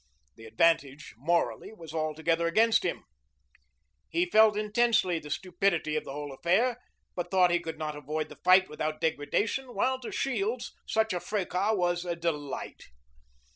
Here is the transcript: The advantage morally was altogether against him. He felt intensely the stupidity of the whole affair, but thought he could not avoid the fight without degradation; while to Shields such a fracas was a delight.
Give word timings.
The 0.35 0.45
advantage 0.45 1.13
morally 1.15 1.71
was 1.71 1.93
altogether 1.93 2.47
against 2.47 2.81
him. 2.81 3.03
He 4.09 4.25
felt 4.25 4.57
intensely 4.57 5.19
the 5.19 5.29
stupidity 5.29 5.95
of 5.95 6.05
the 6.05 6.11
whole 6.11 6.33
affair, 6.33 6.79
but 7.15 7.29
thought 7.29 7.51
he 7.51 7.59
could 7.59 7.77
not 7.77 7.95
avoid 7.95 8.29
the 8.29 8.39
fight 8.43 8.67
without 8.67 8.99
degradation; 8.99 9.75
while 9.75 9.99
to 9.99 10.11
Shields 10.11 10.73
such 10.87 11.13
a 11.13 11.19
fracas 11.19 11.75
was 11.77 12.03
a 12.03 12.15
delight. 12.15 12.85